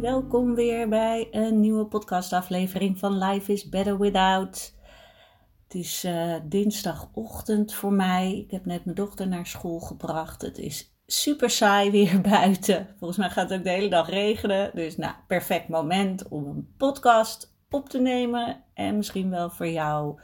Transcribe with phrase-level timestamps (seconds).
[0.00, 4.74] welkom weer bij een nieuwe podcastaflevering van Life is Better Without.
[5.64, 8.38] Het is uh, dinsdagochtend voor mij.
[8.38, 10.42] Ik heb net mijn dochter naar school gebracht.
[10.42, 12.94] Het is super saai weer buiten.
[12.98, 14.70] Volgens mij gaat het ook de hele dag regenen.
[14.74, 18.64] Dus nou, perfect moment om een podcast op te nemen.
[18.74, 20.20] En misschien wel voor jou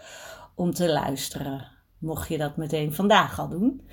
[0.55, 1.69] om te luisteren.
[1.99, 3.89] Mocht je dat meteen vandaag al doen.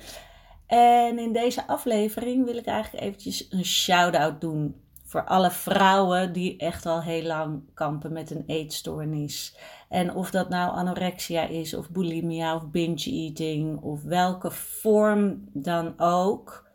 [0.66, 6.56] En in deze aflevering wil ik eigenlijk eventjes een shout-out doen voor alle vrouwen die
[6.56, 9.56] echt al heel lang kampen met een eetstoornis.
[9.88, 15.94] En of dat nou anorexia is, of bulimia, of binge eating, of welke vorm dan
[16.00, 16.68] ook.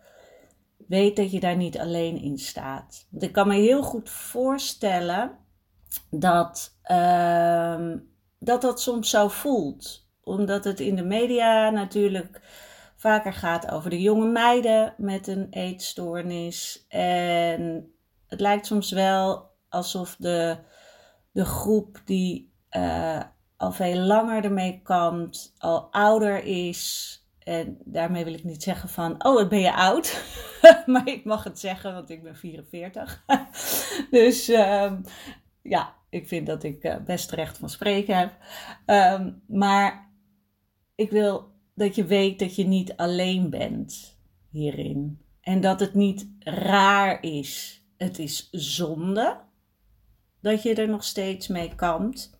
[0.88, 3.08] Weet dat je daar niet alleen in staat.
[3.10, 5.38] Want ik kan me heel goed voorstellen
[6.10, 7.92] dat uh,
[8.40, 10.08] dat, dat soms zo voelt.
[10.24, 12.42] Omdat het in de media natuurlijk
[12.96, 16.86] vaker gaat over de jonge meiden met een eetstoornis.
[16.90, 17.90] En
[18.28, 20.58] het lijkt soms wel alsof de,
[21.32, 23.22] de groep die uh,
[23.58, 27.20] al veel langer ermee kampt, al ouder is.
[27.40, 30.24] En daarmee wil ik niet zeggen van, oh, ben je oud?
[30.86, 33.26] maar ik mag het zeggen, want ik ben 44.
[34.12, 35.02] dus um,
[35.62, 38.34] ja, ik vind dat ik uh, best recht van spreken heb.
[39.22, 40.12] Um, maar
[40.96, 44.18] ik wil dat je weet dat je niet alleen bent
[44.50, 45.22] hierin.
[45.42, 47.84] En dat het niet raar is.
[47.98, 49.40] Het is zonde
[50.42, 52.40] dat je er nog steeds mee kampt.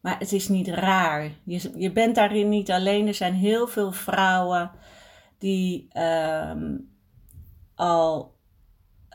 [0.00, 1.30] Maar het is niet raar.
[1.44, 3.06] Je, je bent daarin niet alleen.
[3.06, 4.70] Er zijn heel veel vrouwen
[5.38, 6.90] die um,
[7.74, 8.36] al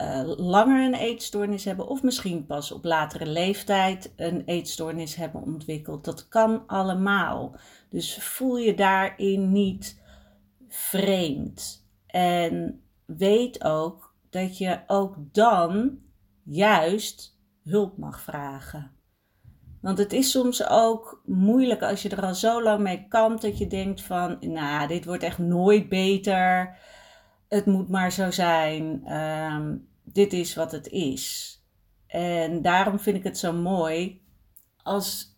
[0.01, 6.05] uh, langer een eetstoornis hebben, of misschien pas op latere leeftijd een eetstoornis hebben ontwikkeld.
[6.05, 7.55] Dat kan allemaal.
[7.89, 10.01] Dus voel je daarin niet
[10.69, 11.87] vreemd.
[12.07, 14.02] En weet ook
[14.33, 15.97] dat je ook dan
[16.43, 18.91] juist hulp mag vragen.
[19.81, 23.57] Want het is soms ook moeilijk als je er al zo lang mee kampt dat
[23.57, 26.77] je denkt van, nou, dit wordt echt nooit beter.
[27.47, 29.13] Het moet maar zo zijn.
[29.13, 31.57] Um, dit is wat het is.
[32.07, 34.21] En daarom vind ik het zo mooi
[34.83, 35.37] als,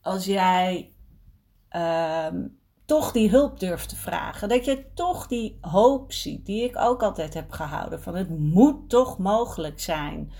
[0.00, 0.94] als jij
[1.76, 2.57] um,
[2.88, 4.48] toch die hulp durft te vragen.
[4.48, 8.02] Dat je toch die hoop ziet, die ik ook altijd heb gehouden.
[8.02, 10.32] Van het moet toch mogelijk zijn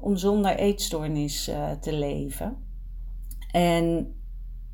[0.00, 2.66] om zonder eetstoornis uh, te leven.
[3.50, 4.16] En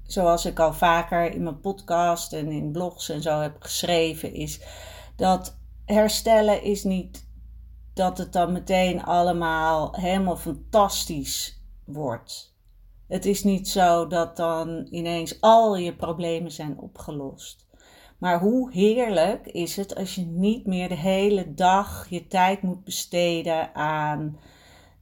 [0.03, 4.61] zoals ik al vaker in mijn podcast en in blogs en zo heb geschreven, is
[5.17, 7.29] dat herstellen is niet
[7.95, 12.50] dat het dan meteen allemaal helemaal fantastisch wordt.
[13.11, 17.67] Het is niet zo dat dan ineens al je problemen zijn opgelost.
[18.19, 22.85] Maar hoe heerlijk is het als je niet meer de hele dag je tijd moet
[22.85, 24.39] besteden aan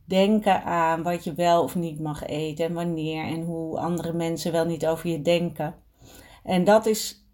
[0.05, 4.53] denken aan wat je wel of niet mag eten en wanneer en hoe andere mensen
[4.53, 5.75] wel niet over je denken.
[6.45, 7.27] En dat is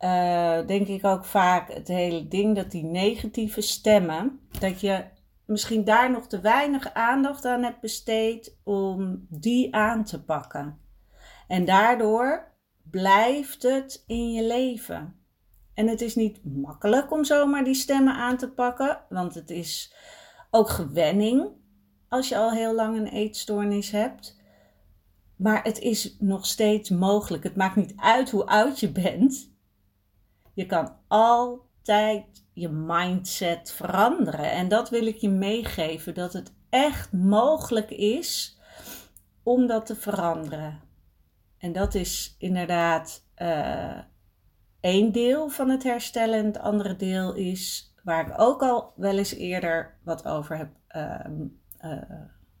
[0.00, 5.04] uh, denk ik ook vaak het hele ding dat die negatieve stemmen, dat je
[5.48, 10.78] misschien daar nog te weinig aandacht aan hebt besteed om die aan te pakken.
[11.48, 15.16] En daardoor blijft het in je leven.
[15.74, 19.94] En het is niet makkelijk om zomaar die stemmen aan te pakken, want het is
[20.50, 21.50] ook gewenning
[22.08, 24.36] als je al heel lang een eetstoornis hebt.
[25.36, 27.42] Maar het is nog steeds mogelijk.
[27.42, 29.52] Het maakt niet uit hoe oud je bent.
[30.54, 32.24] Je kan altijd
[32.58, 34.50] je mindset veranderen.
[34.50, 38.58] En dat wil ik je meegeven: dat het echt mogelijk is
[39.42, 40.80] om dat te veranderen.
[41.58, 43.98] En dat is inderdaad uh,
[44.80, 46.38] één deel van het herstellen.
[46.38, 50.70] En het andere deel is waar ik ook al wel eens eerder wat over heb
[50.96, 51.24] uh,
[51.84, 52.02] uh,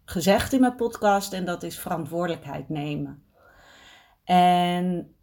[0.04, 1.32] gezegd in mijn podcast.
[1.32, 3.22] En dat is verantwoordelijkheid nemen.
[4.24, 5.14] En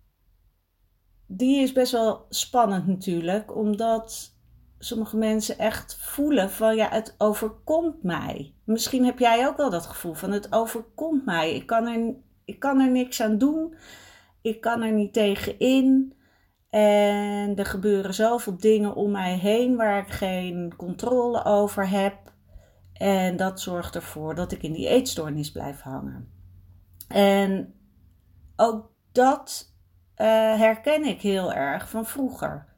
[1.28, 4.35] die is best wel spannend natuurlijk, omdat
[4.86, 8.54] sommige mensen echt voelen van ja, het overkomt mij.
[8.64, 11.56] Misschien heb jij ook wel dat gevoel van het overkomt mij.
[11.56, 12.14] Ik kan er,
[12.46, 13.76] ik kan er niks aan doen.
[14.42, 16.14] Ik kan er niet tegen in.
[16.70, 22.34] En er gebeuren zoveel dingen om mij heen waar ik geen controle over heb.
[22.94, 26.30] En dat zorgt ervoor dat ik in die eetstoornis blijf hangen.
[27.08, 27.74] En
[28.56, 29.74] ook dat
[30.18, 30.28] uh,
[30.58, 32.75] herken ik heel erg van vroeger.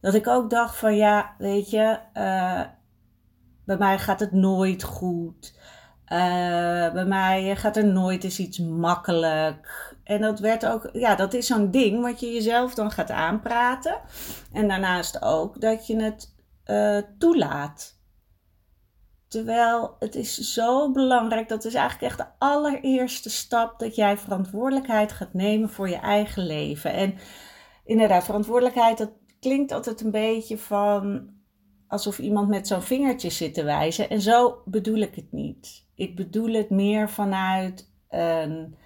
[0.00, 2.62] Dat ik ook dacht van ja, weet je, uh,
[3.64, 5.58] bij mij gaat het nooit goed.
[6.12, 9.94] Uh, bij mij gaat er nooit eens iets makkelijk.
[10.04, 14.00] En dat werd ook, ja, dat is zo'n ding wat je jezelf dan gaat aanpraten.
[14.52, 16.34] En daarnaast ook dat je het
[16.66, 17.98] uh, toelaat.
[19.28, 25.12] Terwijl het is zo belangrijk, dat is eigenlijk echt de allereerste stap dat jij verantwoordelijkheid
[25.12, 26.92] gaat nemen voor je eigen leven.
[26.92, 27.18] En
[27.84, 31.30] inderdaad, verantwoordelijkheid, dat klinkt altijd een beetje van
[31.88, 34.10] alsof iemand met zo'n vingertje zit te wijzen.
[34.10, 35.86] En zo bedoel ik het niet.
[35.94, 38.76] Ik bedoel het meer vanuit een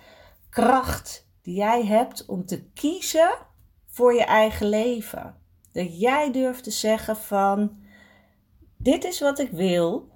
[0.50, 3.34] kracht die jij hebt om te kiezen
[3.86, 5.36] voor je eigen leven.
[5.72, 7.82] Dat jij durft te zeggen van
[8.76, 10.08] dit is wat ik wil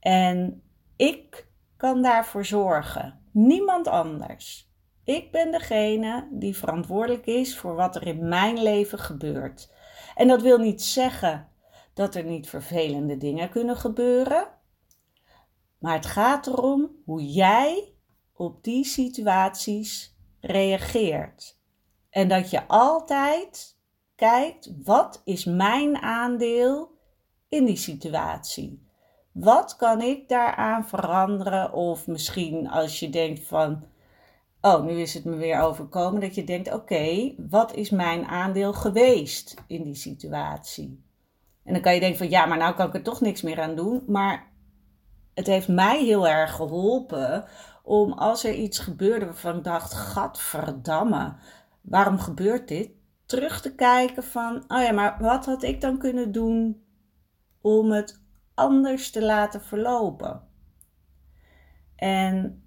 [0.00, 0.62] en
[0.96, 3.20] ik kan daarvoor zorgen.
[3.32, 4.65] Niemand anders.
[5.06, 9.72] Ik ben degene die verantwoordelijk is voor wat er in mijn leven gebeurt.
[10.14, 11.48] En dat wil niet zeggen
[11.94, 14.48] dat er niet vervelende dingen kunnen gebeuren.
[15.78, 17.94] Maar het gaat erom hoe jij
[18.32, 21.58] op die situaties reageert.
[22.10, 23.78] En dat je altijd
[24.14, 26.98] kijkt, wat is mijn aandeel
[27.48, 28.86] in die situatie?
[29.32, 31.72] Wat kan ik daaraan veranderen?
[31.72, 33.84] Of misschien als je denkt van,
[34.66, 38.72] oh, nu is het me weer overkomen, dat je denkt, oké, wat is mijn aandeel
[38.72, 41.04] geweest in die situatie?
[41.64, 43.60] En dan kan je denken van, ja, maar nou kan ik er toch niks meer
[43.60, 44.02] aan doen.
[44.06, 44.52] Maar
[45.34, 47.44] het heeft mij heel erg geholpen
[47.82, 51.34] om als er iets gebeurde waarvan ik dacht, gadverdamme,
[51.80, 52.90] waarom gebeurt dit?
[53.26, 56.84] Terug te kijken van, oh ja, maar wat had ik dan kunnen doen
[57.60, 58.22] om het
[58.54, 60.42] anders te laten verlopen?
[61.96, 62.65] En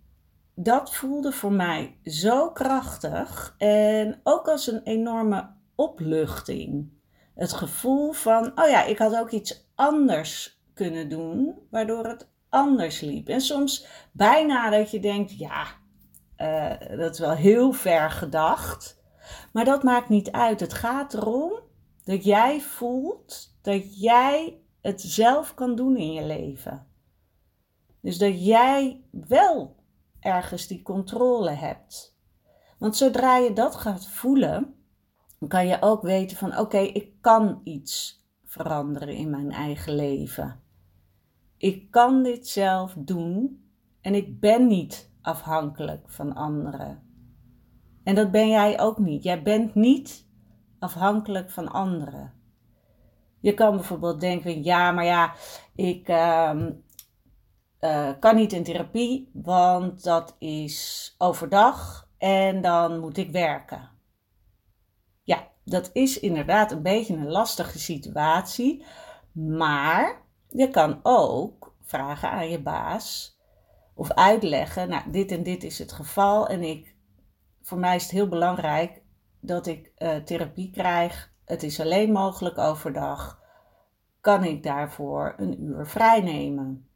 [0.62, 6.90] dat voelde voor mij zo krachtig en ook als een enorme opluchting.
[7.36, 13.00] Het gevoel van, oh ja, ik had ook iets anders kunnen doen, waardoor het anders
[13.00, 13.28] liep.
[13.28, 15.66] En soms bijna dat je denkt, ja,
[16.38, 19.02] uh, dat is wel heel ver gedacht.
[19.54, 20.60] Maar dat maakt niet uit.
[20.60, 21.60] Het gaat erom
[22.04, 26.88] dat jij voelt dat jij het zelf kan doen in je leven.
[28.02, 29.79] Dus dat jij wel
[30.20, 32.18] ergens die controle hebt.
[32.78, 34.76] Want zodra je dat gaat voelen,
[35.48, 40.60] kan je ook weten van oké, ik kan iets veranderen in mijn eigen leven.
[41.58, 43.64] Ik kan dit zelf doen
[44.02, 47.04] en ik ben niet afhankelijk van anderen.
[48.04, 49.24] En dat ben jij ook niet.
[49.24, 50.28] Jij bent niet
[50.80, 52.34] afhankelijk van anderen.
[53.40, 55.34] Je kan bijvoorbeeld denken: ja, maar ja,
[55.76, 56.66] ik uh,
[57.82, 63.90] uh, kan niet in therapie, want dat is overdag en dan moet ik werken.
[65.24, 68.86] Ja, dat is inderdaad een beetje een lastige situatie,
[69.32, 73.38] maar je kan ook vragen aan je baas
[73.94, 76.96] of uitleggen, nou, dit en dit is het geval en ik,
[77.62, 79.02] voor mij is het heel belangrijk
[79.40, 81.32] dat ik uh, therapie krijg.
[81.46, 83.42] Het is alleen mogelijk overdag.
[84.22, 86.89] Kan ik daarvoor een uur vrij nemen?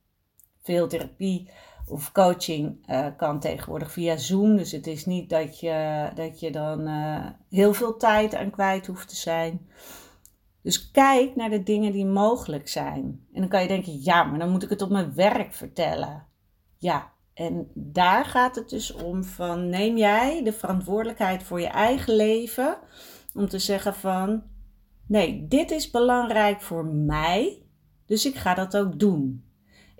[0.64, 1.50] Veel therapie
[1.88, 4.58] of coaching uh, kan tegenwoordig via Zoom.
[4.58, 8.88] Dus het is niet dat je, dat je dan uh, heel veel tijd aan kwijt
[8.88, 9.68] hoeft te zijn.
[10.62, 13.26] Dus kijk naar de dingen die mogelijk zijn.
[13.34, 16.26] En dan kan je denken, ja, maar dan moet ik het op mijn werk vertellen.
[16.78, 22.16] Ja, en daar gaat het dus om van neem jij de verantwoordelijkheid voor je eigen
[22.16, 22.78] leven
[23.34, 24.44] om te zeggen van
[25.08, 27.62] nee, dit is belangrijk voor mij,
[28.06, 29.53] dus ik ga dat ook doen.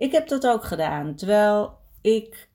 [0.04, 2.50] Ik heb dat ook gedaan, terwijl ik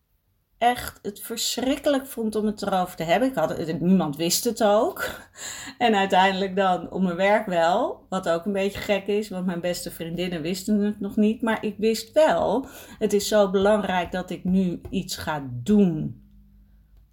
[0.58, 3.68] echt het verschrikkelijk vond om het erover te hebben.
[3.68, 5.04] Ik niemand wist het ook.
[5.78, 8.06] En uiteindelijk dan op mijn werk wel.
[8.08, 11.42] Wat ook een beetje gek is, want mijn beste vriendinnen wisten het nog niet.
[11.42, 12.66] Maar ik wist wel,
[12.98, 16.22] het is zo belangrijk dat ik nu iets ga doen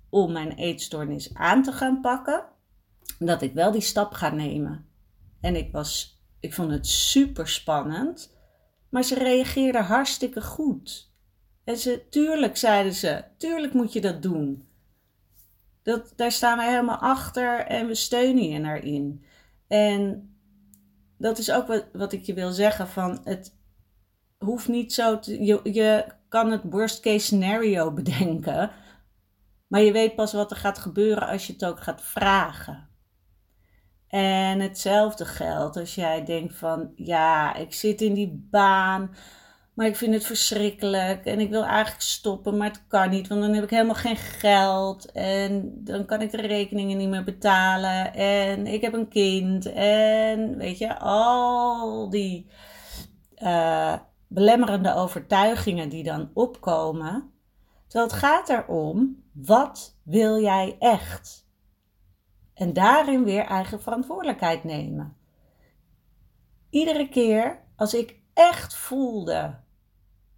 [0.09, 2.45] om mijn eetstoornis aan te gaan pakken.
[3.19, 4.85] Dat ik wel die stap ga nemen.
[5.41, 8.34] En ik was, ik vond het super spannend.
[8.95, 11.11] Maar ze reageerden hartstikke goed.
[11.63, 14.67] En ze, tuurlijk zeiden ze, tuurlijk moet je dat doen.
[15.83, 19.25] Dat, daar staan we helemaal achter en we steunen je daarin.
[19.67, 20.29] En
[21.17, 23.55] dat is ook wat, wat ik je wil zeggen: van het
[24.37, 25.43] hoeft niet zo te.
[25.43, 28.71] Je, je kan het worst case scenario bedenken,
[29.67, 32.89] maar je weet pas wat er gaat gebeuren als je het ook gaat vragen.
[34.07, 39.15] En hetzelfde geldt als jij denkt van ja, ik zit in die baan,
[39.73, 43.41] maar ik vind het verschrikkelijk en ik wil eigenlijk stoppen, maar het kan niet, want
[43.41, 48.13] dan heb ik helemaal geen geld en dan kan ik de rekeningen niet meer betalen
[48.13, 52.49] en ik heb een kind en weet je, al die
[53.37, 53.93] uh,
[54.27, 57.31] belemmerende overtuigingen die dan opkomen.
[57.87, 61.44] Terwijl het gaat erom, wat wil jij echt?
[62.55, 65.17] En daarin weer eigen verantwoordelijkheid nemen.
[66.69, 69.55] Iedere keer als ik echt voelde,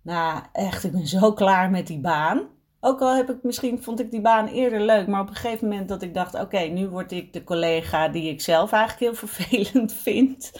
[0.01, 2.47] nou echt, ik ben zo klaar met die baan.
[2.79, 5.67] Ook al heb ik misschien, vond ik die baan eerder leuk, maar op een gegeven
[5.67, 9.19] moment dat ik dacht, oké, nu word ik de collega die ik zelf eigenlijk heel
[9.29, 10.51] vervelend vind.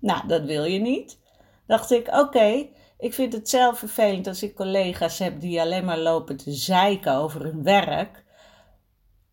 [0.00, 1.18] Nou, dat wil je niet.
[1.66, 2.66] Dacht ik, oké,
[2.98, 7.14] ik vind het zelf vervelend als ik collega's heb die alleen maar lopen te zeiken
[7.14, 8.24] over hun werk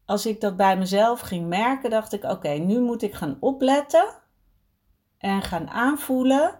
[0.05, 4.05] als ik dat bij mezelf ging merken, dacht ik: oké, nu moet ik gaan opletten
[5.17, 6.59] en gaan aanvoelen.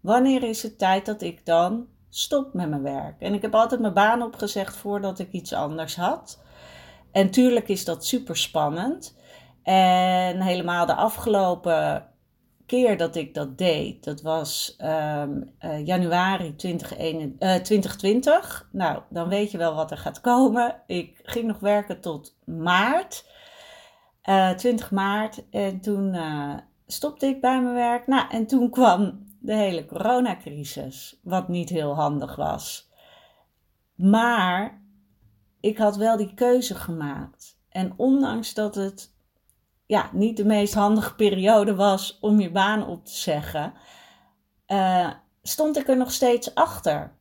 [0.00, 3.20] Wanneer is het tijd dat ik dan stop met mijn werk?
[3.20, 6.42] En ik heb altijd mijn baan opgezegd voordat ik iets anders had.
[7.12, 9.18] En tuurlijk is dat super spannend.
[9.62, 12.09] En helemaal de afgelopen
[12.70, 18.62] keer dat ik dat deed, dat was um, uh, januari 2020.
[18.62, 20.82] Uh, nou, dan weet je wel wat er gaat komen.
[20.86, 23.28] Ik ging nog werken tot maart,
[24.24, 25.44] uh, eh, 20 maart.
[25.50, 26.16] En toen
[26.86, 28.06] stopte ik bij mijn werk.
[28.06, 32.90] Nou, en toen kwam de hele coronacrisis, wat niet heel handig was.
[33.94, 34.82] Maar
[35.60, 37.58] ik had wel die keuze gemaakt.
[37.68, 39.18] En ondanks dat het
[39.90, 43.72] ja, niet de meest handige periode was om je baan op te zeggen,
[44.66, 45.10] uh,
[45.42, 47.18] stond ik er nog steeds achter.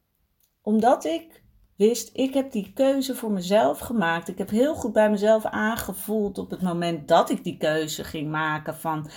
[0.61, 1.43] Omdat ik
[1.75, 4.27] wist, ik heb die keuze voor mezelf gemaakt.
[4.27, 8.31] Ik heb heel goed bij mezelf aangevoeld op het moment dat ik die keuze ging
[8.31, 9.09] maken van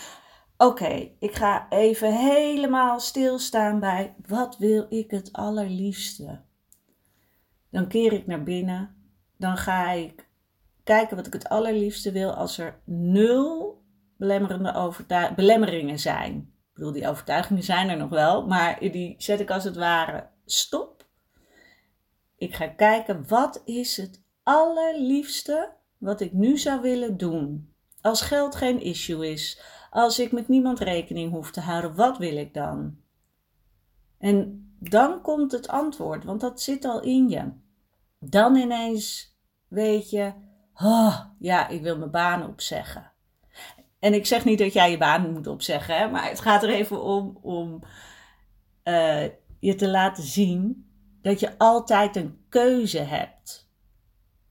[0.57, 6.41] oké, ik ga even helemaal stilstaan bij wat wil ik het allerliefste.
[7.71, 8.95] Dan keer ik naar binnen,
[9.37, 10.31] dan ga ik
[10.85, 13.83] kijken wat ik het allerliefste wil als er nul
[14.17, 16.37] belemmerende belemmeringen zijn.
[16.37, 20.29] Ik bedoel, die overtuigingen zijn er nog wel, maar die zet ik als het ware
[20.45, 21.07] stop.
[22.37, 27.75] Ik ga kijken wat is het allerliefste wat ik nu zou willen doen.
[28.01, 32.37] Als geld geen issue is, als ik met niemand rekening hoef te houden, wat wil
[32.37, 32.97] ik dan?
[34.19, 37.53] En dan komt het antwoord, want dat zit al in je.
[38.19, 39.37] Dan ineens
[39.69, 40.33] weet je,
[40.75, 43.13] oh, ja, ik wil mijn baan opzeggen.
[43.99, 46.69] En ik zeg niet dat jij je baan moet opzeggen, hè, maar het gaat er
[46.69, 47.83] even om om
[48.85, 49.25] uh,
[49.59, 50.91] je te laten zien
[51.23, 53.71] dat je altijd een keuze hebt.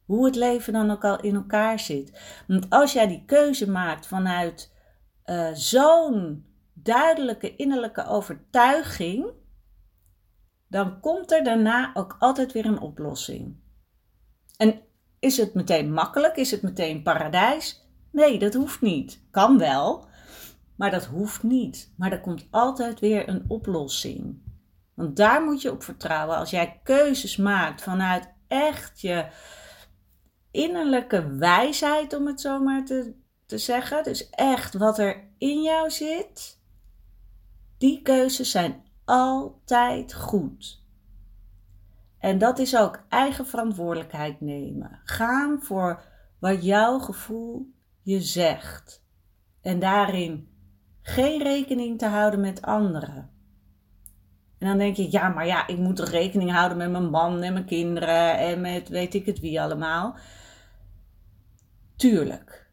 [0.05, 2.43] Hoe het leven dan ook al in elkaar zit.
[2.47, 4.73] Want als jij die keuze maakt vanuit
[5.25, 9.31] uh, zo'n duidelijke innerlijke overtuiging,
[10.67, 13.55] dan komt er daarna ook altijd weer een oplossing.
[14.57, 14.81] En
[15.21, 16.35] is het meteen makkelijk?
[16.35, 17.85] Is het meteen paradijs?
[18.11, 19.21] Nee, dat hoeft niet.
[19.31, 20.05] Kan wel,
[20.75, 21.93] maar dat hoeft niet.
[21.97, 24.41] Maar er komt altijd weer een oplossing.
[24.93, 26.37] Want daar moet je op vertrouwen.
[26.37, 29.25] Als jij keuzes maakt vanuit echt je
[30.51, 33.13] innerlijke wijsheid, om het zo maar te,
[33.45, 34.03] te zeggen.
[34.03, 36.59] Dus echt wat er in jou zit.
[37.77, 40.80] Die keuzes zijn altijd goed.
[42.21, 44.99] En dat is ook eigen verantwoordelijkheid nemen.
[45.03, 46.03] Gaan voor
[46.39, 49.03] wat jouw gevoel je zegt.
[49.61, 50.47] En daarin
[51.01, 53.29] geen rekening te houden met anderen.
[54.57, 57.53] En dan denk je, ja, maar ja, ik moet rekening houden met mijn man en
[57.53, 60.15] mijn kinderen en met weet ik het wie allemaal.
[61.95, 62.69] Tuurlijk.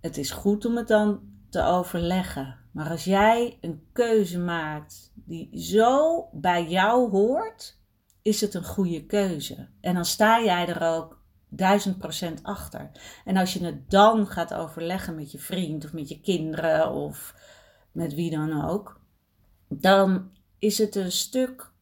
[0.00, 2.58] Het is goed om het dan te overleggen.
[2.72, 7.79] Maar als jij een keuze maakt die zo bij jou hoort,
[8.22, 9.68] is het een goede keuze.
[9.80, 12.90] En dan sta jij er ook duizend procent achter.
[13.24, 17.34] En als je het dan gaat overleggen met je vriend of met je kinderen of
[17.92, 19.00] met wie dan ook,
[19.68, 21.72] dan is het een stuk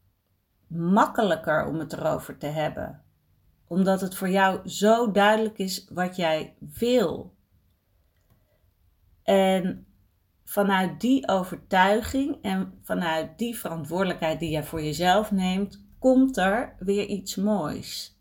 [0.67, 3.03] makkelijker om het erover te hebben.
[3.67, 7.37] Omdat het voor jou zo duidelijk is wat jij wil.
[9.23, 9.87] En
[10.45, 17.07] vanuit die overtuiging en vanuit die verantwoordelijkheid die jij voor jezelf neemt, komt er weer
[17.07, 18.19] iets moois.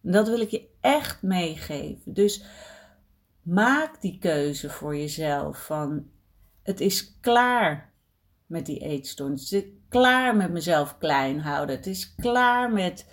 [0.00, 2.14] Dat wil ik je echt meegeven.
[2.14, 2.44] Dus
[3.42, 6.06] maak die keuze voor jezelf van
[6.62, 7.92] het is klaar
[8.46, 9.50] met die eetstoornis.
[9.50, 11.76] Het is klaar met mezelf klein houden.
[11.76, 13.06] Het is klaar met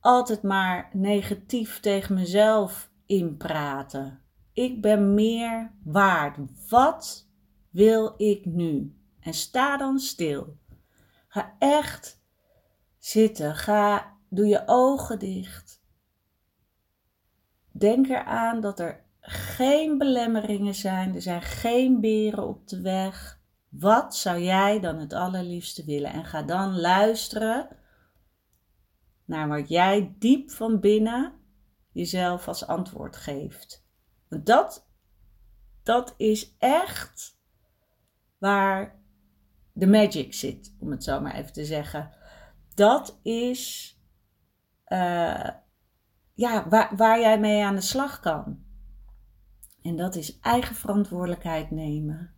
[0.00, 4.20] altijd maar negatief tegen mezelf inpraten.
[4.52, 6.36] Ik ben meer waard.
[6.68, 7.28] Wat
[7.70, 8.96] wil ik nu?
[9.20, 10.56] En sta dan stil.
[11.28, 12.21] Ga echt
[13.04, 13.56] zitten.
[13.56, 15.82] Ga, doe je ogen dicht.
[17.70, 21.14] Denk eraan dat er geen belemmeringen zijn.
[21.14, 23.40] Er zijn geen beren op de weg.
[23.68, 26.12] Wat zou jij dan het allerliefste willen?
[26.12, 27.68] En ga dan luisteren
[29.24, 31.32] naar wat jij diep van binnen
[31.92, 33.86] jezelf als antwoord geeft.
[34.28, 34.88] Want dat,
[35.82, 37.38] dat is echt
[38.38, 39.00] waar
[39.72, 42.10] de magic zit, om het zo maar even te zeggen.
[42.74, 43.92] Dat is
[44.88, 45.48] uh,
[46.34, 48.58] ja, waar, waar jij mee aan de slag kan.
[49.82, 52.34] En dat is eigen verantwoordelijkheid nemen.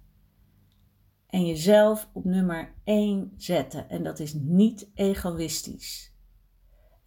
[1.26, 3.88] En jezelf op nummer 1 zetten.
[3.88, 6.14] En dat is niet egoïstisch.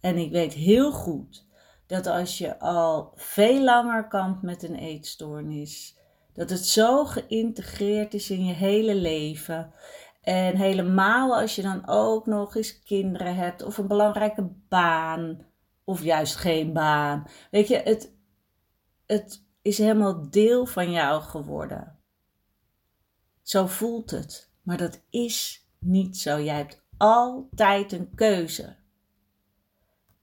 [0.00, 1.46] En ik weet heel goed
[1.86, 5.98] dat als je al veel langer kampt met een eetstoornis,
[6.32, 9.72] dat het zo geïntegreerd is in je hele leven.
[10.20, 15.46] En helemaal als je dan ook nog eens kinderen hebt of een belangrijke baan
[15.84, 17.26] of juist geen baan.
[17.50, 18.14] Weet je, het,
[19.06, 21.98] het is helemaal deel van jou geworden.
[23.42, 26.40] Zo voelt het, maar dat is niet zo.
[26.40, 28.76] Jij hebt altijd een keuze.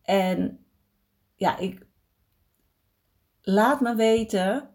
[0.02, 0.66] En
[1.36, 1.88] ja, ik
[3.42, 4.70] laat me weten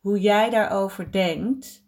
[0.00, 1.84] hoe jij daarover denkt.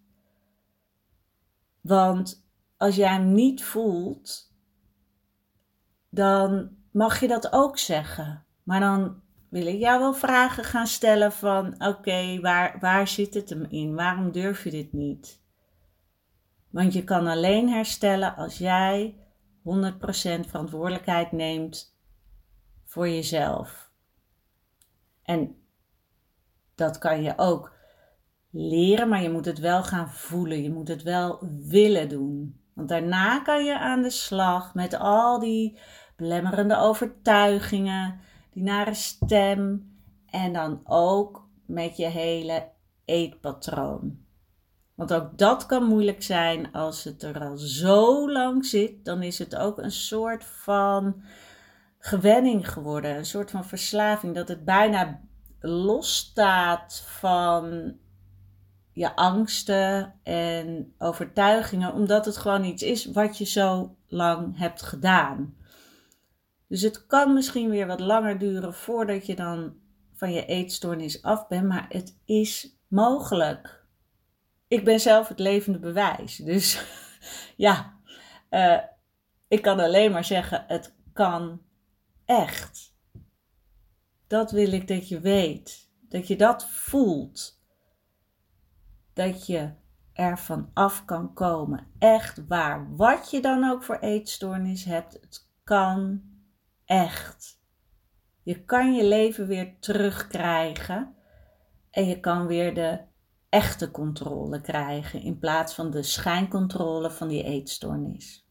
[1.81, 2.44] Want
[2.85, 4.53] als jij hem niet voelt,
[6.09, 8.45] dan mag je dat ook zeggen.
[8.63, 13.49] Maar dan wil ik jou wel vragen gaan stellen van oké, waar, waar zit het
[13.49, 13.95] hem in?
[13.95, 15.43] Waarom durf je dit niet?
[16.71, 19.17] Want je kan alleen herstellen als jij
[19.59, 19.63] 100%
[20.47, 21.99] verantwoordelijkheid neemt
[22.85, 23.91] voor jezelf.
[25.23, 25.57] En
[26.75, 27.73] dat kan je ook
[28.51, 30.63] leren, maar je moet het wel gaan voelen.
[30.63, 32.63] Je moet het wel willen doen.
[32.75, 35.79] Want daarna kan je aan de slag met al die
[36.17, 39.93] belemmerende overtuigingen, die nare stem
[40.27, 42.69] en dan ook met je hele
[43.05, 44.23] eetpatroon.
[44.95, 49.05] Want ook dat kan moeilijk zijn als het er al zo lang zit.
[49.05, 51.23] Dan is het ook een soort van
[51.99, 55.21] gewenning geworden, een soort van verslaving, dat het bijna
[55.61, 57.95] losstaat van
[58.95, 65.57] je angsten en overtuigingen, omdat het gewoon iets is wat je zo lang hebt gedaan.
[66.69, 69.75] Dus het kan misschien weer wat langer duren voordat je dan
[70.13, 73.85] van je eetstoornis af bent, maar het is mogelijk.
[74.69, 76.37] Ik ben zelf het levende bewijs.
[76.37, 76.85] Dus
[77.57, 77.99] ja,
[78.51, 78.79] uh,
[79.49, 81.61] ik kan alleen maar zeggen: het kan
[82.25, 82.95] echt.
[84.27, 85.91] Dat wil ik dat je weet.
[86.09, 87.63] Dat je dat voelt.
[89.15, 89.71] Dat je
[90.13, 91.87] er van af kan komen.
[91.99, 92.97] Echt waar.
[92.97, 96.23] Wat je dan ook voor eetstoornis hebt, het kan
[96.85, 97.63] echt.
[98.43, 101.15] Je kan je leven weer terugkrijgen.
[101.91, 103.01] En je kan weer de
[103.49, 108.49] echte controle krijgen in plaats van de schijncontrole van die eetstoornis.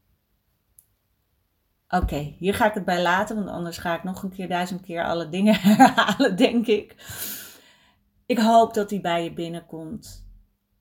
[1.88, 4.80] Oké, hier ga ik het bij laten, want anders ga ik nog een keer duizend
[4.80, 6.94] keer alle dingen herhalen, denk ik.
[8.26, 10.23] Ik hoop dat die bij je binnenkomt.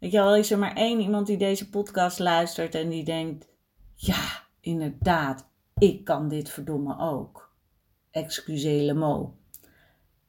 [0.04, 3.48] Weet je wel, is er maar één iemand die deze podcast luistert en die denkt:
[3.96, 7.54] ja, inderdaad, ik kan dit verdomme ook.
[8.12, 9.32] Excusez mot.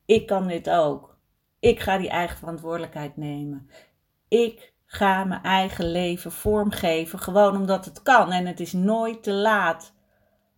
[0.05, 1.19] Ik kan dit ook.
[1.61, 3.71] Ik ga die eigen verantwoordelijkheid nemen.
[4.29, 8.33] Ik ga mijn eigen leven vormgeven, gewoon omdat het kan.
[8.33, 9.93] En het is nooit te laat